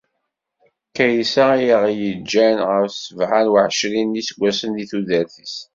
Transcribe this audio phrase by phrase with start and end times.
[0.95, 5.55] Kaysa i aɣ-yeǧǧan ɣef sebεa u εecrin n yiseggasen deg tudert-is.